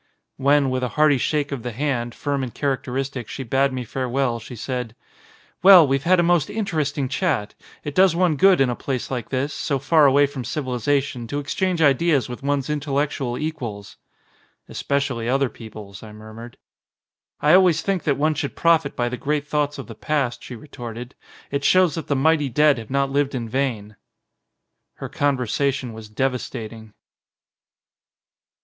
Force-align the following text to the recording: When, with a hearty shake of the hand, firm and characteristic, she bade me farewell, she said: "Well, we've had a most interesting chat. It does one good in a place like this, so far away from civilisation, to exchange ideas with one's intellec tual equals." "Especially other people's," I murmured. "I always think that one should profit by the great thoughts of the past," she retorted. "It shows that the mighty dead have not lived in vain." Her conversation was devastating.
When, 0.37 0.71
with 0.71 0.81
a 0.81 0.89
hearty 0.97 1.19
shake 1.19 1.51
of 1.51 1.61
the 1.61 1.71
hand, 1.71 2.15
firm 2.15 2.41
and 2.41 2.51
characteristic, 2.51 3.27
she 3.29 3.43
bade 3.43 3.71
me 3.71 3.83
farewell, 3.83 4.39
she 4.39 4.55
said: 4.55 4.95
"Well, 5.61 5.85
we've 5.85 6.05
had 6.05 6.19
a 6.19 6.23
most 6.23 6.49
interesting 6.49 7.07
chat. 7.07 7.53
It 7.83 7.93
does 7.93 8.15
one 8.15 8.35
good 8.35 8.59
in 8.61 8.67
a 8.71 8.75
place 8.75 9.11
like 9.11 9.29
this, 9.29 9.53
so 9.53 9.77
far 9.77 10.07
away 10.07 10.25
from 10.25 10.43
civilisation, 10.43 11.27
to 11.27 11.37
exchange 11.37 11.83
ideas 11.83 12.27
with 12.27 12.41
one's 12.41 12.67
intellec 12.67 13.09
tual 13.11 13.39
equals." 13.39 13.97
"Especially 14.67 15.29
other 15.29 15.49
people's," 15.49 16.01
I 16.01 16.11
murmured. 16.13 16.57
"I 17.39 17.53
always 17.53 17.83
think 17.83 18.01
that 18.05 18.17
one 18.17 18.33
should 18.33 18.55
profit 18.55 18.95
by 18.95 19.07
the 19.07 19.17
great 19.17 19.45
thoughts 19.45 19.77
of 19.77 19.85
the 19.85 19.93
past," 19.93 20.41
she 20.41 20.55
retorted. 20.55 21.13
"It 21.51 21.63
shows 21.63 21.93
that 21.93 22.07
the 22.07 22.15
mighty 22.15 22.49
dead 22.49 22.79
have 22.79 22.89
not 22.89 23.11
lived 23.11 23.35
in 23.35 23.47
vain." 23.47 23.97
Her 24.95 25.09
conversation 25.09 25.93
was 25.93 26.09
devastating. 26.09 26.93